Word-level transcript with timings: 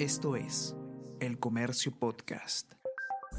Esto 0.00 0.34
es 0.34 0.74
El 1.20 1.38
Comercio 1.38 1.92
Podcast. 1.92 2.72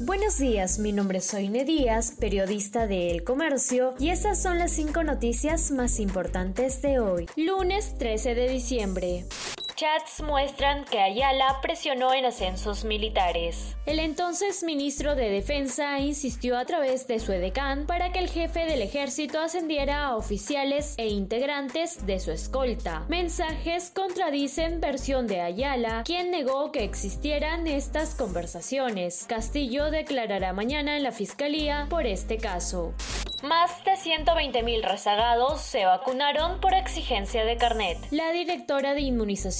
Buenos 0.00 0.38
días, 0.38 0.78
mi 0.78 0.90
nombre 0.90 1.18
es 1.18 1.26
Soine 1.26 1.66
Díaz, 1.66 2.16
periodista 2.18 2.86
de 2.86 3.10
El 3.10 3.24
Comercio, 3.24 3.94
y 4.00 4.08
estas 4.08 4.42
son 4.42 4.58
las 4.58 4.70
cinco 4.70 5.04
noticias 5.04 5.70
más 5.70 6.00
importantes 6.00 6.80
de 6.80 6.98
hoy, 6.98 7.26
lunes 7.36 7.98
13 7.98 8.34
de 8.34 8.48
diciembre. 8.48 9.26
Chats 9.76 10.22
muestran 10.22 10.86
que 10.86 11.00
Ayala 11.00 11.58
presionó 11.60 12.14
en 12.14 12.24
ascensos 12.24 12.86
militares. 12.86 13.76
El 13.84 13.98
entonces 13.98 14.62
ministro 14.62 15.14
de 15.14 15.28
Defensa 15.28 15.98
insistió 15.98 16.56
a 16.56 16.64
través 16.64 17.06
de 17.06 17.20
su 17.20 17.30
edecán 17.32 17.84
para 17.86 18.10
que 18.10 18.20
el 18.20 18.30
jefe 18.30 18.60
del 18.60 18.80
ejército 18.80 19.38
ascendiera 19.38 20.06
a 20.06 20.16
oficiales 20.16 20.94
e 20.96 21.08
integrantes 21.08 22.06
de 22.06 22.18
su 22.20 22.30
escolta. 22.30 23.04
Mensajes 23.08 23.90
contradicen 23.90 24.80
versión 24.80 25.26
de 25.26 25.42
Ayala, 25.42 26.04
quien 26.06 26.30
negó 26.30 26.72
que 26.72 26.82
existieran 26.82 27.66
estas 27.66 28.14
conversaciones. 28.14 29.26
Castillo 29.28 29.90
declarará 29.90 30.54
mañana 30.54 30.96
en 30.96 31.02
la 31.02 31.12
fiscalía 31.12 31.86
por 31.90 32.06
este 32.06 32.38
caso. 32.38 32.94
Más 33.42 33.84
de 33.84 33.92
120.000 33.92 34.82
rezagados 34.82 35.60
se 35.60 35.84
vacunaron 35.84 36.58
por 36.58 36.72
exigencia 36.72 37.44
de 37.44 37.58
carnet. 37.58 37.98
La 38.10 38.32
directora 38.32 38.94
de 38.94 39.02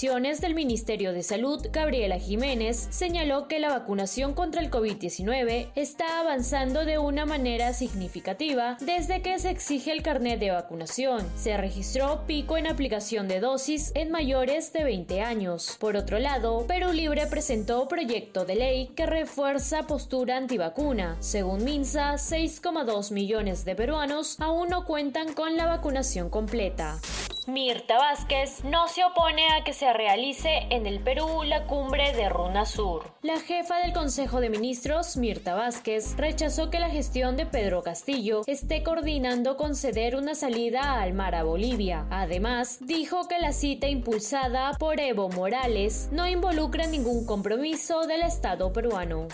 inmunizaciones 0.06 0.40
del 0.40 0.54
Ministerio 0.54 1.12
de 1.12 1.24
Salud, 1.24 1.66
Gabriela 1.72 2.18
Jiménez, 2.18 2.86
señaló 2.90 3.48
que 3.48 3.58
la 3.58 3.70
vacunación 3.70 4.34
contra 4.34 4.60
el 4.62 4.70
COVID-19 4.70 5.72
está 5.74 6.20
avanzando 6.20 6.84
de 6.84 6.98
una 6.98 7.26
manera 7.26 7.72
significativa 7.72 8.76
desde 8.80 9.20
que 9.20 9.36
se 9.40 9.50
exige 9.50 9.90
el 9.90 10.02
carnet 10.02 10.38
de 10.38 10.52
vacunación. 10.52 11.26
Se 11.36 11.56
registró 11.56 12.24
pico 12.24 12.56
en 12.56 12.68
aplicación 12.68 13.26
de 13.26 13.40
dosis 13.40 13.90
en 13.96 14.12
mayores 14.12 14.72
de 14.72 14.84
20 14.84 15.22
años. 15.22 15.76
Por 15.80 15.96
otro 15.96 16.20
lado, 16.20 16.64
Perú 16.68 16.92
Libre 16.92 17.26
presentó 17.26 17.88
proyecto 17.88 18.44
de 18.44 18.54
ley 18.54 18.86
que 18.94 19.06
refuerza 19.06 19.88
postura 19.88 20.36
antivacuna. 20.36 21.16
Según 21.18 21.64
Minsa, 21.64 22.14
6,2 22.14 23.10
millones 23.12 23.64
de 23.64 23.74
peruanos 23.74 24.36
aún 24.38 24.68
no 24.68 24.84
cuentan 24.84 25.32
con 25.32 25.56
la 25.56 25.66
vacunación 25.66 26.30
completa. 26.30 27.00
Mirta 27.46 27.96
Vázquez 27.96 28.64
no 28.64 28.88
se 28.88 29.04
opone 29.04 29.46
a 29.52 29.62
que 29.62 29.72
se 29.72 29.92
realice 29.92 30.66
en 30.70 30.84
el 30.84 30.98
Perú 30.98 31.44
la 31.44 31.68
cumbre 31.68 32.12
de 32.12 32.28
Runa 32.28 32.66
Sur. 32.66 33.12
La 33.22 33.38
jefa 33.38 33.78
del 33.78 33.92
Consejo 33.92 34.40
de 34.40 34.50
Ministros, 34.50 35.16
Mirta 35.16 35.54
Vázquez, 35.54 36.16
rechazó 36.16 36.70
que 36.70 36.80
la 36.80 36.90
gestión 36.90 37.36
de 37.36 37.46
Pedro 37.46 37.84
Castillo 37.84 38.42
esté 38.48 38.82
coordinando 38.82 39.56
conceder 39.56 40.16
una 40.16 40.34
salida 40.34 41.00
al 41.00 41.12
mar 41.12 41.36
a 41.36 41.44
Bolivia. 41.44 42.08
Además, 42.10 42.78
dijo 42.80 43.28
que 43.28 43.38
la 43.38 43.52
cita 43.52 43.86
impulsada 43.86 44.72
por 44.72 44.98
Evo 44.98 45.28
Morales 45.28 46.08
no 46.10 46.26
involucra 46.26 46.88
ningún 46.88 47.26
compromiso 47.26 48.08
del 48.08 48.22
Estado 48.22 48.72
peruano. 48.72 49.28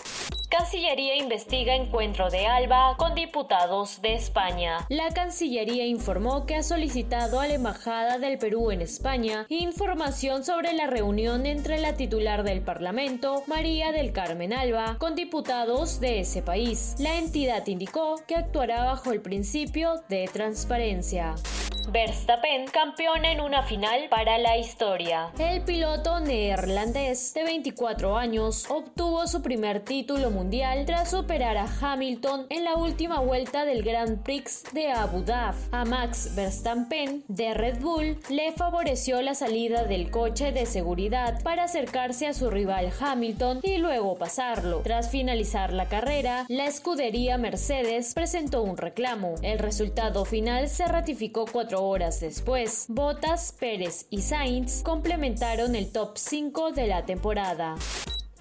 Cancillería 0.55 1.15
investiga 1.15 1.73
encuentro 1.73 2.29
de 2.29 2.45
Alba 2.45 2.95
con 2.97 3.15
diputados 3.15 4.03
de 4.03 4.13
España. 4.13 4.85
La 4.87 5.09
Cancillería 5.09 5.87
informó 5.87 6.45
que 6.45 6.57
ha 6.57 6.61
solicitado 6.61 7.39
a 7.39 7.47
la 7.47 7.55
Embajada 7.55 8.19
del 8.19 8.37
Perú 8.37 8.69
en 8.69 8.81
España 8.81 9.47
información 9.49 10.45
sobre 10.45 10.73
la 10.73 10.85
reunión 10.85 11.47
entre 11.47 11.79
la 11.79 11.95
titular 11.95 12.43
del 12.43 12.61
Parlamento, 12.61 13.41
María 13.47 13.91
del 13.91 14.13
Carmen 14.13 14.53
Alba, 14.53 14.97
con 14.99 15.15
diputados 15.15 15.99
de 15.99 16.19
ese 16.19 16.43
país. 16.43 16.97
La 16.99 17.17
entidad 17.17 17.65
indicó 17.65 18.21
que 18.27 18.35
actuará 18.35 18.85
bajo 18.85 19.11
el 19.11 19.21
principio 19.21 20.03
de 20.07 20.29
transparencia. 20.31 21.33
Verstappen, 21.93 22.65
campeón 22.65 23.23
en 23.23 23.39
una 23.39 23.61
final 23.61 24.07
para 24.09 24.39
la 24.39 24.57
historia. 24.57 25.31
El 25.37 25.61
piloto 25.61 26.19
neerlandés 26.19 27.35
de 27.35 27.43
24 27.43 28.17
años 28.17 28.65
obtuvo 28.69 29.27
su 29.27 29.43
primer 29.43 29.81
título 29.81 30.31
mundial 30.31 30.85
tras 30.87 31.11
superar 31.11 31.55
a 31.55 31.67
Hamilton 31.81 32.47
en 32.49 32.63
la 32.63 32.77
última 32.77 33.19
vuelta 33.19 33.65
del 33.65 33.83
Grand 33.83 34.23
Prix 34.23 34.63
de 34.73 34.91
Abu 34.91 35.21
Dhabi. 35.21 35.57
A 35.71 35.85
Max 35.85 36.33
Verstappen 36.35 37.23
de 37.27 37.53
Red 37.53 37.79
Bull 37.79 38.17
le 38.29 38.53
favoreció 38.53 39.21
la 39.21 39.35
salida 39.35 39.83
del 39.83 40.09
coche 40.09 40.51
de 40.51 40.65
seguridad 40.65 41.43
para 41.43 41.65
acercarse 41.65 42.25
a 42.25 42.33
su 42.33 42.49
rival 42.49 42.91
Hamilton 42.99 43.59
y 43.61 43.77
luego 43.77 44.15
pasarlo. 44.15 44.81
Tras 44.83 45.11
finalizar 45.11 45.71
la 45.71 45.87
carrera, 45.89 46.45
la 46.47 46.65
escudería 46.65 47.37
Mercedes 47.37 48.15
presentó 48.15 48.63
un 48.63 48.77
reclamo. 48.77 49.35
El 49.43 49.59
resultado 49.59 50.25
final 50.25 50.69
se 50.69 50.87
ratificó 50.87 51.45
cuatro 51.53 51.83
horas 51.83 52.19
después, 52.19 52.87
Bottas, 52.89 53.55
Pérez 53.57 54.07
y 54.09 54.23
Sainz 54.23 54.81
complementaron 54.81 55.75
el 55.75 55.91
top 55.91 56.17
5 56.17 56.71
de 56.71 56.87
la 56.87 57.05
temporada. 57.05 57.75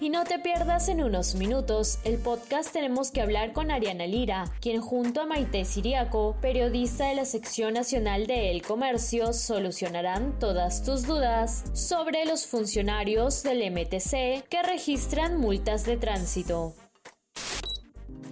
Y 0.01 0.11
no 0.11 0.25
te 0.25 0.41
pierdas 0.41 0.89
en 0.89 1.01
unos 1.01 1.37
minutos 1.37 2.01
el 2.03 2.19
podcast 2.19 2.73
Tenemos 2.73 3.13
que 3.13 3.21
hablar 3.21 3.53
con 3.53 3.71
Ariana 3.71 4.07
Lira, 4.07 4.47
quien 4.61 4.81
junto 4.81 5.21
a 5.21 5.27
Maite 5.27 5.65
Siriaco, 5.65 6.37
periodista 6.41 7.07
de 7.07 7.15
la 7.15 7.25
sección 7.25 7.75
nacional 7.75 8.27
de 8.27 8.51
El 8.51 8.63
Comercio, 8.63 9.33
solucionarán 9.33 10.39
todas 10.41 10.83
tus 10.83 11.07
dudas 11.07 11.65
sobre 11.75 12.25
los 12.25 12.47
funcionarios 12.47 13.45
del 13.45 13.71
MTC 13.71 14.49
que 14.49 14.63
registran 14.67 15.37
multas 15.39 15.85
de 15.85 15.99
tránsito. 15.99 16.75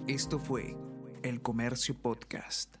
Esto 0.07 0.39
fue 0.39 0.75
El 1.23 1.41
Comercio 1.41 1.95
Podcast. 2.01 2.80